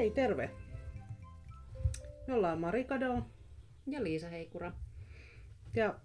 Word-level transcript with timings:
Hei, 0.00 0.10
terve! 0.10 0.50
Me 2.26 2.34
ollaan 2.34 2.60
Mari 2.60 2.84
Kado 2.84 3.22
Ja 3.86 4.04
Liisa 4.04 4.28
Heikura. 4.28 4.72
ja 5.74 5.98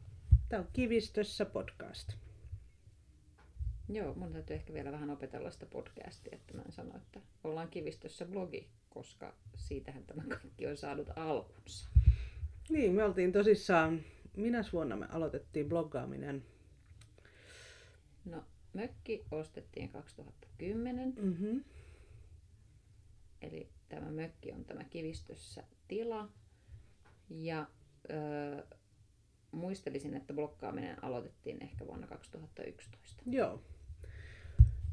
tämä 0.50 0.62
on 0.62 0.68
Kivistössä 0.74 1.46
podcast. 1.46 2.14
Joo, 3.90 4.14
mun 4.14 4.34
täytyy 4.34 4.56
ehkä 4.56 4.74
vielä 4.74 4.92
vähän 4.92 5.10
opetella 5.10 5.52
sitä 5.52 5.66
podcastia, 5.66 6.36
että 6.36 6.54
mä 6.54 6.62
en 6.62 6.72
sano, 6.72 6.98
että 6.98 7.20
ollaan 7.44 7.68
kivistössä 7.68 8.26
blogi, 8.26 8.68
koska 8.90 9.34
siitähän 9.56 10.04
tämä 10.04 10.24
kaikki 10.30 10.68
on 10.68 10.78
saanut 10.78 11.10
alkunsa. 11.16 11.90
Niin, 12.70 12.92
me 12.92 13.04
oltiin 13.04 13.32
tosissaan, 13.32 14.02
minä 14.36 14.64
vuonna 14.74 14.96
me 14.96 15.06
aloitettiin 15.10 15.70
bloggaaminen. 15.70 16.44
No, 18.26 18.44
mökki 18.74 19.26
ostettiin 19.32 19.90
2010, 19.90 21.14
Mm-hmm. 21.18 21.64
Eli 23.42 23.70
tämä 23.90 24.12
mökki 24.12 24.52
on 24.52 24.66
tämä 24.66 24.84
kivistössä 24.84 25.64
tila. 25.88 26.30
Ja 27.30 27.68
öö, 28.12 28.64
muistelisin, 29.52 30.14
että 30.14 30.34
blokkaaminen 30.34 31.04
aloitettiin 31.04 31.64
ehkä 31.64 31.88
vuonna 31.88 32.08
2011. 32.08 33.24
Joo. 33.26 33.62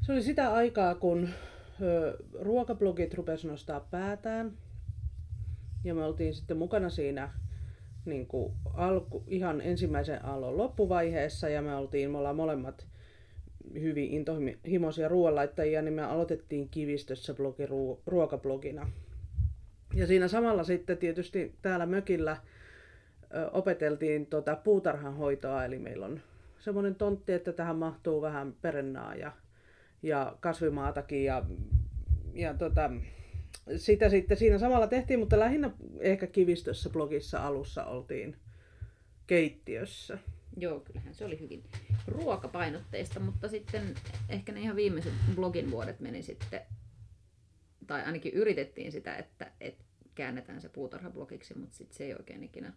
Se 0.01 0.11
oli 0.11 0.23
sitä 0.23 0.53
aikaa, 0.53 0.95
kun 0.95 1.29
ö, 1.81 2.17
ruokablogit 2.39 3.13
rupesi 3.13 3.47
nostaa 3.47 3.79
päätään. 3.79 4.57
Ja 5.83 5.95
me 5.95 6.03
oltiin 6.03 6.33
sitten 6.33 6.57
mukana 6.57 6.89
siinä 6.89 7.33
niin 8.05 8.27
kuin 8.27 8.53
alku, 8.73 9.23
ihan 9.27 9.61
ensimmäisen 9.61 10.25
aallon 10.25 10.57
loppuvaiheessa. 10.57 11.49
Ja 11.49 11.61
me 11.61 11.75
oltiin, 11.75 12.11
me 12.11 12.17
ollaan 12.17 12.35
molemmat 12.35 12.87
hyvin 13.81 14.11
intohimoisia 14.11 15.07
ruoanlaittajia, 15.07 15.81
niin 15.81 15.93
me 15.93 16.03
aloitettiin 16.03 16.69
Kivistössä 16.69 17.33
blogi 17.33 17.65
ruo- 17.65 18.01
ruokablogina. 18.05 18.89
Ja 19.93 20.07
siinä 20.07 20.27
samalla 20.27 20.63
sitten 20.63 20.97
tietysti 20.97 21.55
täällä 21.61 21.85
mökillä 21.85 22.37
opeteltiin 23.51 24.25
tota 24.25 24.55
puutarhanhoitoa, 24.55 25.65
eli 25.65 25.79
meillä 25.79 26.05
on 26.05 26.19
semmoinen 26.59 26.95
tontti, 26.95 27.33
että 27.33 27.53
tähän 27.53 27.75
mahtuu 27.75 28.21
vähän 28.21 28.53
perennaa 28.61 29.15
ja, 29.15 29.31
ja 30.03 30.37
kasvimaatakin 30.39 31.23
ja, 31.23 31.45
ja 32.33 32.53
tota, 32.53 32.91
sitä 33.75 34.09
sitten 34.09 34.37
siinä 34.37 34.57
samalla 34.57 34.87
tehtiin, 34.87 35.19
mutta 35.19 35.39
lähinnä 35.39 35.71
ehkä 35.99 36.27
Kivistössä 36.27 36.89
blogissa 36.89 37.47
alussa 37.47 37.85
oltiin 37.85 38.35
keittiössä. 39.27 40.17
Joo, 40.57 40.79
kyllähän 40.79 41.13
se 41.13 41.25
oli 41.25 41.39
hyvin 41.39 41.63
ruokapainotteista, 42.07 43.19
mutta 43.19 43.47
sitten 43.49 43.95
ehkä 44.29 44.51
ne 44.51 44.61
ihan 44.61 44.75
viimeiset 44.75 45.13
blogin 45.35 45.71
vuodet 45.71 45.99
meni 45.99 46.23
sitten, 46.23 46.61
tai 47.87 48.03
ainakin 48.03 48.33
yritettiin 48.33 48.91
sitä, 48.91 49.15
että, 49.15 49.51
että 49.61 49.83
käännetään 50.15 50.61
se 50.61 50.69
puutarhablogiksi, 50.69 51.57
mutta 51.57 51.75
sitten 51.77 51.97
se 51.97 52.03
ei 52.03 52.13
oikein 52.13 52.43
ikinä, 52.43 52.73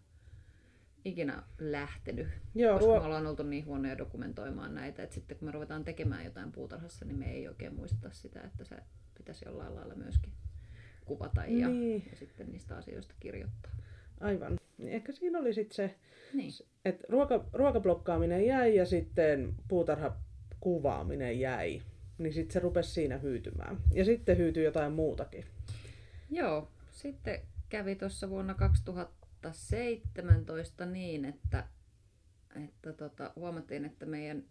ikinä 1.05 1.43
lähtenyt. 1.59 2.29
Joo, 2.55 2.79
koska 2.79 2.93
ruo- 2.93 3.01
me 3.01 3.07
ollaan 3.07 3.27
oltu 3.27 3.43
niin 3.43 3.65
huonoja 3.67 3.99
dokumentoimaan 3.99 4.75
näitä, 4.75 5.03
että 5.03 5.15
sitten 5.15 5.37
kun 5.39 5.49
me 5.49 5.53
ruvetaan 5.53 5.85
tekemään 5.85 6.25
jotain 6.25 6.53
puutarhassa, 6.53 7.05
niin 7.05 7.19
me 7.19 7.33
ei 7.33 7.49
oikein 7.49 7.75
muisteta 7.75 8.11
sitä, 8.13 8.41
että 8.41 8.65
se 8.65 8.77
pitäisi 9.19 9.45
jollain 9.45 9.75
lailla 9.75 9.95
myöskin 9.95 10.33
kuvata 11.05 11.45
ja, 11.47 11.69
Niin. 11.69 12.07
ja 12.11 12.17
sitten 12.17 12.53
niistä 12.53 12.77
asioista 12.77 13.15
kirjoittaa. 13.21 13.73
Aivan. 14.21 14.59
Niin 14.79 14.93
ehkä 14.93 15.13
siinä 15.13 15.39
oli 15.39 15.55
sitten 15.55 15.75
se, 15.77 15.95
Niin. 16.35 16.53
että 16.85 17.05
ruoka, 17.09 17.45
ruokablokkaaminen 17.53 18.47
jäi 18.47 18.77
ja 18.77 18.87
sitten 18.87 19.55
puutarhakuvaaminen 19.69 21.41
jäi. 21.41 21.83
Niin 22.19 22.33
sitten 22.33 22.53
se 22.53 22.61
rupesi 22.61 22.91
siinä 22.91 23.19
hyytymään. 23.19 23.77
Ja 23.95 24.05
sitten 24.05 24.39
hyytyi 24.39 24.65
jotain 24.65 24.93
muutakin. 24.93 25.45
Joo, 26.31 26.69
sitten 26.91 27.41
kävi 27.69 27.95
tuossa 27.95 28.31
vuonna 28.31 28.55
2017 28.55 30.87
niin, 30.87 31.25
että, 31.25 31.65
että 32.65 32.93
tota, 32.93 33.33
huomattiin, 33.37 33.85
että 33.85 34.07
meidän 34.07 34.45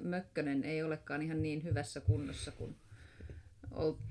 mökkönen 0.00 0.64
ei 0.64 0.82
olekaan 0.82 1.22
ihan 1.22 1.42
niin 1.42 1.64
hyvässä 1.64 2.00
kunnossa 2.00 2.50
kuin 2.50 2.76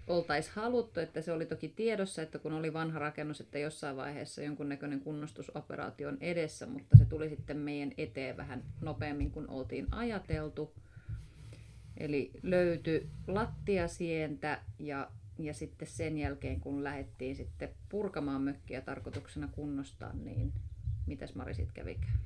oltaisiin 0.07 0.55
haluttu, 0.55 0.99
että 0.99 1.21
se 1.21 1.31
oli 1.31 1.45
toki 1.45 1.69
tiedossa, 1.69 2.21
että 2.21 2.39
kun 2.39 2.53
oli 2.53 2.73
vanha 2.73 2.99
rakennus, 2.99 3.41
että 3.41 3.59
jossain 3.59 3.97
vaiheessa 3.97 4.43
jonkunnäköinen 4.43 4.99
kunnostusoperaatio 4.99 6.07
on 6.07 6.17
edessä, 6.21 6.65
mutta 6.65 6.97
se 6.97 7.05
tuli 7.05 7.29
sitten 7.29 7.57
meidän 7.57 7.91
eteen 7.97 8.37
vähän 8.37 8.63
nopeammin 8.81 9.31
kuin 9.31 9.49
oltiin 9.49 9.87
ajateltu. 9.91 10.73
Eli 11.97 12.31
löytyi 12.43 13.09
lattiasientä 13.27 14.61
ja, 14.79 15.11
ja 15.39 15.53
sitten 15.53 15.87
sen 15.87 16.17
jälkeen, 16.17 16.59
kun 16.59 16.83
lähdettiin 16.83 17.35
sitten 17.35 17.69
purkamaan 17.89 18.41
mökkiä 18.41 18.81
tarkoituksena 18.81 19.49
kunnostaa, 19.51 20.13
niin 20.13 20.53
mitäs 21.05 21.35
Mari 21.35 21.53
sitten 21.53 21.73
kävikään? 21.73 22.19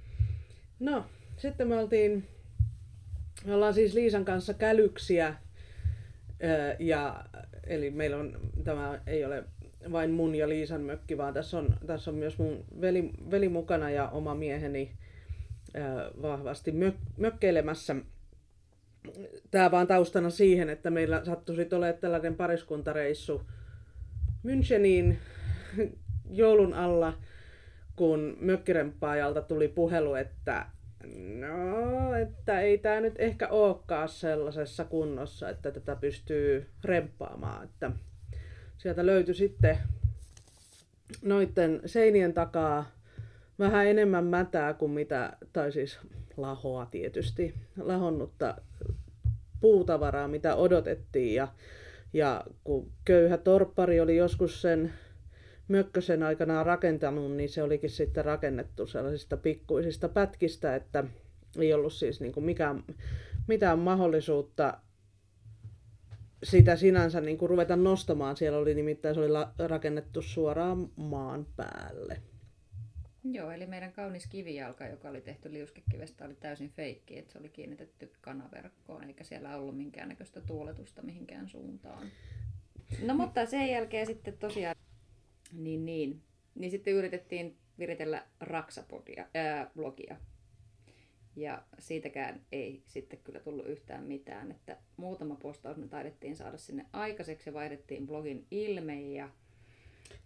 No, 0.80 1.06
sitten 1.38 1.68
me 1.68 1.76
oltiin, 1.80 2.28
me 3.46 3.54
ollaan 3.54 3.74
siis 3.74 3.94
Liisan 3.94 4.26
kanssa 4.26 4.54
kälyksiä. 4.54 5.36
Ja, 6.80 7.26
eli 7.68 7.92
meillä 7.92 8.18
on, 8.18 8.40
tämä 8.64 9.00
ei 9.08 9.26
ole 9.26 9.44
vain 9.92 10.12
mun 10.12 10.36
ja 10.36 10.50
Liisan 10.50 10.82
mökki, 10.82 11.18
vaan 11.18 11.34
tässä 11.34 11.58
on, 11.58 11.76
tässä 11.88 12.12
on 12.12 12.18
myös 12.18 12.38
mun 12.38 12.66
veli, 12.82 13.10
veli 13.32 13.50
mukana 13.50 13.90
ja 13.90 14.10
oma 14.10 14.36
mieheni 14.36 14.92
vahvasti 16.22 16.72
mök, 16.72 16.96
mökkeilemässä. 17.18 17.96
Tämä 19.52 19.72
vaan 19.72 19.88
taustana 19.88 20.30
siihen, 20.30 20.70
että 20.70 20.90
meillä 20.90 21.26
sattui 21.26 21.56
sitten 21.56 21.78
olemaan 21.78 22.02
tällainen 22.02 22.36
pariskuntareissu 22.36 23.42
Müncheniin 24.44 25.16
joulun 26.30 26.74
alla, 26.74 27.14
kun 27.96 28.38
mökkirempaajalta 28.40 29.42
tuli 29.42 29.68
puhelu, 29.68 30.16
että 30.16 30.66
no, 31.40 32.16
että 32.16 32.62
ei 32.62 32.78
tämä 32.78 33.00
nyt 33.00 33.14
ehkä 33.18 33.48
olekaan 33.48 34.10
sellaisessa 34.10 34.86
kunnossa, 34.86 35.50
että 35.50 35.72
tätä 35.72 35.96
pystyy 35.96 36.70
remppaamaan. 36.84 37.64
Että 37.64 37.92
sieltä 38.78 39.06
löytyi 39.06 39.36
sitten 39.36 39.78
noiden 41.22 41.82
seinien 41.86 42.34
takaa 42.34 42.92
vähän 43.60 43.88
enemmän 43.88 44.26
mätää 44.26 44.74
kuin 44.74 44.92
mitä, 44.92 45.34
tai 45.54 45.72
siis 45.72 46.00
lahoa 46.38 46.86
tietysti, 46.86 47.54
lahonnutta 47.82 48.56
puutavaraa, 49.60 50.28
mitä 50.28 50.56
odotettiin. 50.56 51.36
Ja, 51.36 51.48
ja 52.14 52.44
kun 52.64 52.92
köyhä 53.06 53.38
torppari 53.38 54.00
oli 54.00 54.16
joskus 54.16 54.62
sen 54.62 54.94
mökkösen 55.68 56.24
aikanaan 56.24 56.66
rakentanut, 56.66 57.32
niin 57.32 57.50
se 57.50 57.64
olikin 57.64 57.90
sitten 57.90 58.26
rakennettu 58.26 58.88
sellaisista 58.88 59.38
pikkuisista 59.38 60.10
pätkistä, 60.10 60.76
että 60.76 61.04
ei 61.60 61.74
ollut 61.74 61.94
siis 61.94 62.22
niin 62.22 62.34
kuin 62.34 62.44
mikään, 62.44 62.84
mitään 63.48 63.80
mahdollisuutta 63.80 64.78
sitä 66.44 66.76
sinänsä 66.76 67.22
niin 67.22 67.38
kuin 67.38 67.50
ruveta 67.50 67.76
nostamaan. 67.76 68.38
Siellä 68.38 68.58
oli 68.58 68.74
nimittäin 68.74 69.16
se 69.16 69.22
oli 69.22 69.68
rakennettu 69.68 70.22
suoraan 70.22 70.90
maan 70.96 71.48
päälle. 71.56 72.22
Joo, 73.24 73.52
eli 73.52 73.66
meidän 73.66 73.94
kaunis 73.94 74.28
kivijalka, 74.28 74.88
joka 74.88 75.10
oli 75.10 75.22
tehty 75.22 75.54
liuskekivestä, 75.54 76.26
oli 76.26 76.36
täysin 76.36 76.70
feikki, 76.70 77.20
että 77.20 77.34
se 77.34 77.40
oli 77.40 77.50
kiinnitetty 77.50 78.12
kanaverkkoon, 78.22 79.04
eikä 79.04 79.24
siellä 79.24 79.58
ollut 79.58 79.78
minkäännäköistä 79.78 80.42
tuuletusta 80.42 81.02
mihinkään 81.02 81.50
suuntaan. 81.50 82.08
No 83.06 83.14
mutta 83.14 83.46
sen 83.46 83.70
jälkeen 83.70 84.06
sitten 84.06 84.38
tosiaan, 84.38 84.76
niin 85.58 85.86
niin, 85.86 86.22
niin 86.56 86.72
sitten 86.72 86.94
yritettiin 86.94 87.58
viritellä 87.80 88.24
Raksapodia, 88.40 89.26
ää, 89.34 89.72
blogia. 89.76 90.16
Ja 91.36 91.64
siitäkään 91.80 92.42
ei 92.52 92.84
sitten 92.86 93.20
kyllä 93.24 93.40
tullut 93.40 93.68
yhtään 93.68 94.04
mitään, 94.04 94.52
että 94.52 94.78
muutama 94.98 95.36
postaus 95.36 95.78
me 95.78 95.88
taidettiin 95.88 96.36
saada 96.36 96.58
sinne 96.58 96.86
aikaiseksi 96.94 97.50
ja 97.50 97.54
vaihdettiin 97.54 98.08
blogin 98.08 98.46
ilme 98.52 99.02
ja 99.02 99.30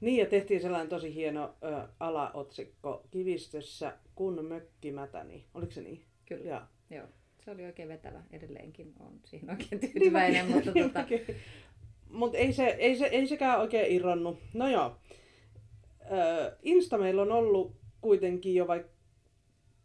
Niin, 0.02 0.18
ja 0.18 0.26
tehtiin 0.26 0.62
sellainen 0.62 0.90
tosi 0.90 1.16
hieno 1.16 1.56
ö, 1.64 1.88
alaotsikko 2.00 3.04
kivistössä, 3.12 3.98
kun 4.16 4.46
mökki 4.46 4.92
mätäni. 4.92 5.46
Oliko 5.54 5.72
se 5.72 5.82
niin? 5.82 6.04
Kyllä. 6.26 6.50
Joo. 6.50 6.62
Joo, 6.90 7.08
se 7.46 7.52
oli 7.52 7.66
oikein 7.66 7.90
vetävä. 7.90 8.24
Edelleenkin 8.32 8.94
on 9.00 9.20
siihen 9.24 9.50
oikein 9.50 9.80
tyytyväinen, 9.82 10.46
Niin 10.46 10.56
mutta 10.56 10.72
tota, 10.84 11.06
mäkin. 12.18 12.30
Mut 12.30 12.36
ei, 12.36 12.54
se, 12.54 12.66
ei, 12.66 12.96
se, 12.96 13.06
ei 13.06 13.28
sekään 13.28 13.60
oikein 13.60 13.92
irronnut. 13.92 14.40
No 14.54 14.70
joo. 14.70 14.96
Ö, 16.12 16.58
Insta 16.62 16.98
meillä 16.98 17.22
on 17.22 17.32
ollut 17.32 17.76
kuitenkin 18.02 18.56
jo 18.56 18.68
vaikka 18.68 18.98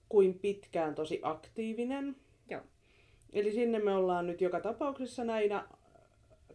kuin 0.09 0.39
pitkään 0.39 0.95
tosi 0.95 1.21
aktiivinen. 1.23 2.17
joo. 2.51 2.61
Eli 3.33 3.53
sinne 3.53 3.79
me 3.79 3.95
ollaan 3.95 4.27
nyt 4.27 4.41
joka 4.41 4.61
tapauksessa 4.61 5.25
näinä 5.25 5.69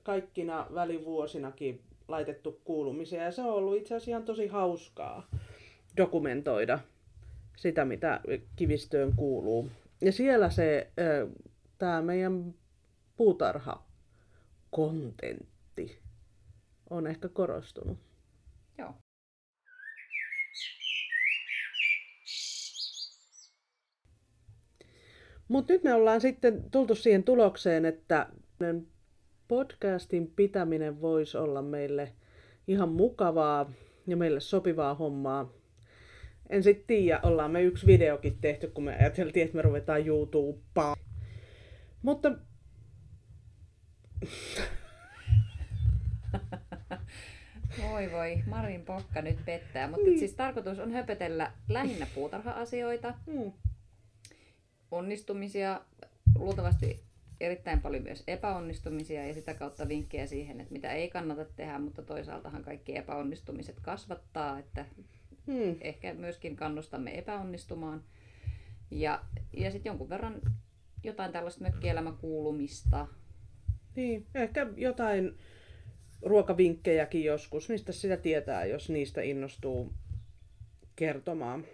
kaikkina 0.04 0.68
välivuosinakin 0.74 1.82
laitettu 2.08 2.62
kuulumisia. 2.64 3.24
Ja 3.24 3.32
se 3.32 3.42
on 3.42 3.54
ollut 3.54 3.78
itse 3.78 3.96
asiassa 3.96 4.12
ihan 4.12 4.24
tosi 4.24 4.48
hauskaa 4.48 5.28
dokumentoida 5.98 6.80
sitä, 7.58 7.86
mitä 7.86 8.22
kivistöön 8.56 9.14
kuuluu. 9.16 9.70
Ja 10.02 10.12
siellä 10.12 10.50
se, 10.50 10.92
tämä 11.78 12.02
meidän 12.02 12.54
puutarha 13.18 13.84
kontentti 14.72 15.57
on 16.90 17.08
ehkä 17.08 17.30
korostunut. 17.30 17.98
Joo. 18.78 18.94
Mutta 25.48 25.74
nyt 25.74 25.84
me 25.84 25.94
ollaan 25.94 26.22
sitten 26.22 26.72
tultu 26.72 26.96
siihen 26.96 27.24
tulokseen, 27.24 27.86
että 27.86 28.30
podcastin 29.48 30.34
pitäminen 30.36 31.02
voisi 31.02 31.38
olla 31.38 31.62
meille 31.62 32.14
ihan 32.68 32.90
mukavaa 32.90 33.72
ja 34.08 34.18
meille 34.18 34.40
sopivaa 34.40 34.96
hommaa. 34.96 35.54
En 36.50 36.64
sitten 36.64 36.88
tiedä, 36.88 37.20
ollaan 37.24 37.52
me 37.52 37.62
yksi 37.62 37.88
videokin 37.88 38.38
tehty, 38.42 38.68
kun 38.68 38.84
me 38.84 38.96
ajateltiin, 38.96 39.46
että 39.46 39.56
me 39.56 39.62
ruvetaan 39.62 40.08
YouTubea. 40.08 40.96
Mutta 42.02 42.32
Voi 47.82 48.12
voi, 48.12 48.44
Marin 48.46 48.86
pokka 48.86 49.22
nyt 49.22 49.46
pettää. 49.46 49.88
Mutta 49.88 50.06
Niin. 50.06 50.20
siis 50.20 50.34
tarkoitus 50.34 50.80
on 50.80 50.92
höpötellä 50.92 51.52
lähinnä 51.70 52.08
puutarha-asioita, 52.16 53.14
mm, 53.26 53.52
onnistumisia, 54.92 55.82
luultavasti 56.38 57.04
erittäin 57.40 57.82
paljon 57.82 58.04
myös 58.04 58.24
epäonnistumisia 58.28 59.28
ja 59.28 59.34
sitä 59.34 59.54
kautta 59.54 59.88
vinkkejä 59.88 60.26
siihen, 60.28 60.60
että 60.62 60.74
mitä 60.74 60.92
ei 60.92 61.10
kannata 61.10 61.46
tehdä, 61.46 61.80
mutta 61.80 62.02
toisaaltahan 62.04 62.64
kaikki 62.64 62.98
epäonnistumiset 62.98 63.80
kasvattaa, 63.82 64.60
että 64.60 64.86
mm, 65.48 65.76
ehkä 65.82 66.14
myöskin 66.14 66.56
kannustamme 66.56 67.18
epäonnistumaan. 67.18 68.04
Ja, 68.92 69.22
ja 69.54 69.72
sitten 69.72 69.90
jonkun 69.90 70.10
verran 70.10 70.42
jotain 71.04 71.32
tällaista 71.32 71.62
mökkielämäkuulumista. 71.62 73.08
niin, 73.96 74.26
ehkä 74.36 74.68
jotain 74.78 75.38
ruokavinkkejäkin 76.22 77.24
joskus. 77.24 77.70
Mistä 77.70 77.92
sitä 77.92 78.18
tietää, 78.18 78.66
jos 78.66 78.90
niistä 78.90 79.22
innostuu 79.22 79.94
kertomaan. 80.96 81.66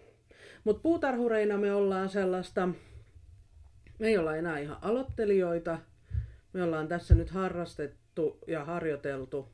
Mutta 0.64 0.82
puutarhureina 0.82 1.58
me 1.58 1.74
ollaan 1.74 2.10
sellaista, 2.10 2.70
me 4.00 4.08
ei 4.08 4.18
olla 4.18 4.36
enää 4.36 4.60
ihan 4.60 4.78
aloittelijoita. 4.82 5.80
Me 6.54 6.64
ollaan 6.64 6.88
tässä 6.88 7.16
nyt 7.16 7.30
harrastettu 7.30 8.40
ja 8.48 8.66
harjoiteltu 8.66 9.50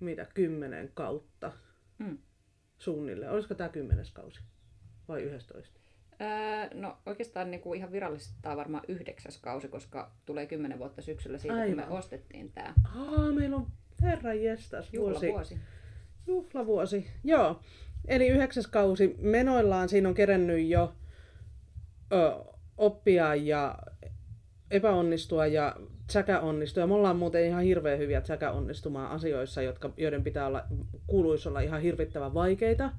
mitä 0.00 0.26
kymmenen 0.34 0.90
kautta 0.94 1.52
Mm. 1.98 2.18
suunnilleen. 2.78 3.32
Olisiko 3.32 3.54
tämä 3.54 3.68
kymmenes 3.68 4.10
kausi 4.10 4.40
vai 5.08 5.22
11? 5.22 5.80
Öö, 6.20 6.68
no 6.80 6.96
oikeastaan 7.06 7.50
niin 7.50 7.60
kuin 7.60 7.78
ihan 7.78 7.92
virallisesti 7.92 8.34
tämä 8.42 8.50
on 8.52 8.56
varmaan 8.56 8.84
yhdeksäs 8.88 9.38
kausi, 9.38 9.68
koska 9.68 10.10
tulee 10.26 10.46
kymmenen 10.46 10.78
vuotta 10.78 11.02
syksyllä 11.02 11.38
siitä, 11.38 11.66
kun 11.66 11.76
me 11.76 11.82
Aivan. 11.82 11.98
ostettiin 11.98 12.52
tämä 12.52 12.74
Aa, 12.96 13.32
meillä 13.32 13.56
on 13.56 13.66
herran 14.02 14.42
jestas 14.42 14.92
vuosi. 14.92 15.26
juhlavuosi. 15.26 15.58
Juhlavuosi, 16.26 17.06
joo. 17.24 17.60
Eli 18.08 18.28
yhdeksäs 18.28 18.66
kausi 18.66 19.16
menoillaan. 19.18 19.88
Siinä 19.88 20.08
on 20.08 20.14
kerennyt 20.14 20.66
jo 20.66 20.92
ö, 22.12 22.32
oppia 22.78 23.34
ja 23.34 23.78
epäonnistua 24.70 25.46
ja 25.46 25.76
säkä 26.10 26.40
onnistua. 26.40 26.86
Me 26.86 26.94
ollaan 26.94 27.16
muuten 27.16 27.46
ihan 27.46 27.62
hirveän 27.62 27.98
hyviä 27.98 28.22
säkä 28.24 28.50
onnistumaan 28.50 29.10
asioissa, 29.10 29.62
jotka, 29.62 29.90
joiden 29.96 30.24
pitää 30.24 30.46
olla, 30.46 30.64
kuuluisi 31.06 31.48
olla 31.48 31.60
ihan 31.60 31.80
hirvittävän 31.82 32.34
vaikeita. 32.34 32.90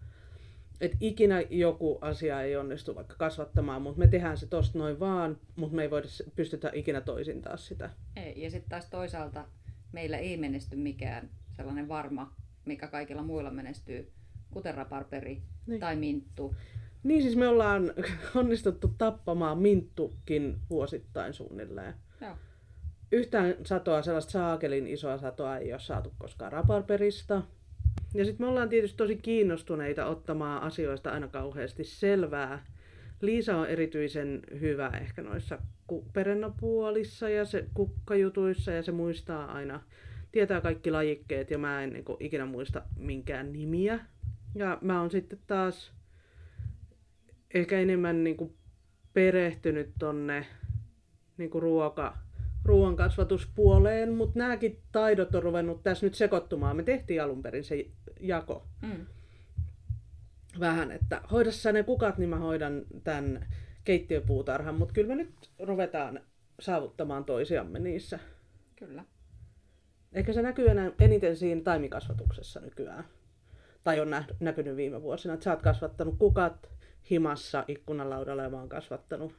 Et 0.82 0.98
ikinä 1.00 1.42
joku 1.50 1.98
asia 2.02 2.42
ei 2.42 2.56
onnistu 2.56 2.96
vaikka 2.96 3.16
kasvattamaan, 3.18 3.82
mutta 3.82 4.00
me 4.00 4.08
tehdään 4.08 4.38
se 4.38 4.48
tosta 4.48 4.80
noin 4.80 5.00
vaan, 5.00 5.38
mutta 5.56 5.76
me 5.76 5.82
ei 5.82 5.92
voida 5.92 6.08
pystytä 6.36 6.72
ikinä 6.74 7.02
toisin 7.02 7.42
taas 7.42 7.68
sitä. 7.68 7.90
Ei, 8.16 8.42
ja 8.42 8.52
sitten 8.52 8.70
taas 8.70 8.90
toisaalta 8.90 9.46
meillä 9.92 10.18
ei 10.18 10.38
menesty 10.38 10.76
mikään 10.76 11.30
sellainen 11.52 11.88
varma, 11.88 12.36
mikä 12.66 12.88
kaikilla 12.88 13.24
muilla 13.24 13.52
menestyy, 13.52 14.12
kuten 14.52 14.76
raparperi 14.76 15.42
niin. 15.68 15.80
tai 15.80 15.96
minttu. 15.96 16.56
Niin 17.04 17.22
siis 17.22 17.36
me 17.36 17.48
ollaan 17.48 17.94
onnistuttu 18.36 18.96
tappamaan 18.98 19.58
minttukin 19.58 20.58
vuosittain 20.70 21.34
suunnilleen. 21.34 21.94
Joo. 22.22 22.36
Yhtään 23.12 23.56
satoa, 23.66 24.02
sellaista 24.02 24.32
saakelin 24.32 24.88
isoa 24.88 25.18
satoa 25.18 25.58
ei 25.58 25.74
ole 25.74 25.80
saatu 25.80 26.14
koskaan 26.18 26.52
raparperista. 26.52 27.42
Ja 28.14 28.26
sitten 28.26 28.46
me 28.46 28.50
ollaan 28.50 28.70
tietysti 28.70 28.98
tosi 28.98 29.16
kiinnostuneita 29.16 30.06
ottamaan 30.06 30.62
asioista 30.62 31.12
aina 31.12 31.28
kauheasti 31.28 31.84
selvää. 31.84 32.66
Liisa 33.22 33.58
on 33.58 33.68
erityisen 33.68 34.42
hyvä 34.60 34.92
ehkä 35.02 35.22
noissa 35.22 35.60
perennapuolissa 36.14 37.30
ja 37.30 37.46
se 37.46 37.66
kukkajutuissa 37.74 38.72
ja 38.72 38.84
se 38.84 38.92
muistaa 38.92 39.52
aina, 39.52 39.84
tietää 40.32 40.62
kaikki 40.62 40.92
lajikkeet 40.92 41.52
ja 41.52 41.58
mä 41.58 41.84
en 41.84 41.94
niin 41.94 42.06
ikinä 42.20 42.46
muista 42.46 42.82
minkään 42.98 43.54
nimiä. 43.54 44.00
Ja 44.56 44.78
mä 44.82 45.02
oon 45.02 45.12
sitten 45.12 45.40
taas 45.48 45.94
ehkä 47.54 47.80
enemmän 47.80 48.24
niin 48.24 48.38
kuin 48.38 48.54
perehtynyt 49.14 49.90
tonne 50.00 50.46
niin 51.38 51.50
kuin 51.50 51.62
ruoka, 51.62 52.18
ruoan 52.68 52.96
kasvatuspuoleen, 52.96 54.14
mutta 54.14 54.40
nämäkin 54.40 54.80
taidot 54.92 55.36
on 55.36 55.44
ruvennut 55.44 55.84
tässä 55.84 56.06
nyt 56.06 56.16
sekoittumaan. 56.16 56.76
Me 56.76 56.84
tehtiin 56.84 57.24
alun 57.24 57.42
perin 57.42 57.64
se 57.64 57.86
jako 58.20 58.68
Mm. 58.82 59.06
vähän, 60.60 60.92
että 60.92 61.22
hoida 61.32 61.52
sä 61.52 61.72
ne 61.72 61.84
kukat, 61.84 62.18
niin 62.18 62.30
mä 62.30 62.40
hoidan 62.40 62.82
tämän 63.04 63.48
keittiöpuutarhan, 63.84 64.76
mutta 64.76 64.94
kyllä 64.94 65.08
me 65.08 65.16
nyt 65.16 65.50
ruvetaan 65.60 66.20
saavuttamaan 66.60 67.26
toisiamme 67.26 67.80
niissä. 67.80 68.20
Kyllä. 68.76 69.04
Ehkä 70.14 70.34
se 70.34 70.42
näkyy 70.42 70.70
enää 70.70 70.92
eniten 71.00 71.36
siinä 71.36 71.62
taimikasvatuksessa 71.62 72.60
nykyään. 72.60 73.04
Tai 73.84 74.00
on 74.00 74.10
näkynyt 74.40 74.76
viime 74.76 75.02
vuosina, 75.02 75.34
että 75.34 75.44
sä 75.44 75.52
oot 75.52 75.62
kasvattanut 75.62 76.16
kukat 76.20 76.70
himassa 77.10 77.64
ikkunalaudalla 77.68 78.44
ja 78.44 78.50
mä 78.50 78.58
oon 78.58 78.70
kasvattanut 78.70 79.36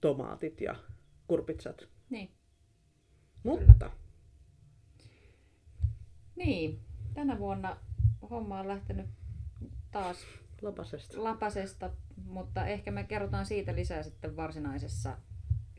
tomaatit 0.00 0.60
ja 0.60 0.74
kurpitsat. 1.26 1.88
Niin. 2.10 2.30
Mutta 3.42 3.90
niin, 6.36 6.80
tänä 7.14 7.38
vuonna 7.38 7.76
homma 8.30 8.60
on 8.60 8.68
lähtenyt 8.68 9.06
taas 9.90 10.16
lapasesta. 10.62 11.24
lapasesta, 11.24 11.90
mutta 12.24 12.66
ehkä 12.66 12.90
me 12.90 13.04
kerrotaan 13.04 13.46
siitä 13.46 13.74
lisää 13.74 14.02
sitten 14.02 14.36
varsinaisessa 14.36 15.18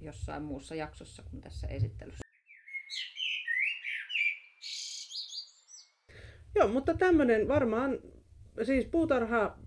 jossain 0.02 0.44
muussa 0.44 0.76
jaksossa 0.76 1.24
kuin 1.24 1.42
tässä 1.42 1.68
esittelyssä. 1.68 2.30
Joo, 6.56 6.68
mutta 6.68 6.94
tämmönen 6.94 7.48
varmaan, 7.48 7.92
siis 8.64 8.86
puutarha, 8.86 9.58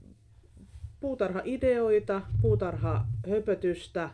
puutarha-ideoita, 1.01 2.23
puutarha-höpötystä, 2.43 4.11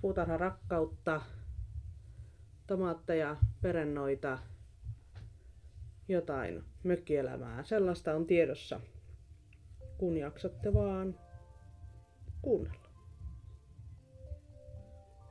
puutarha-rakkautta, 0.00 1.20
tomaatteja, 2.66 3.36
perennoita, 3.60 4.38
jotain 6.08 6.64
mökkielämää. 6.82 7.64
Sellaista 7.64 8.14
on 8.14 8.26
tiedossa, 8.26 8.80
kun 9.98 10.16
jaksatte 10.16 10.74
vaan 10.74 11.20
kuunnella. 12.42 12.88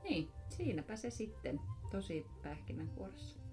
Niin, 0.04 0.32
siinäpä 0.50 0.96
se 0.96 1.10
sitten 1.10 1.60
tosi 1.92 2.26
pähkinänkuoressa. 2.44 3.47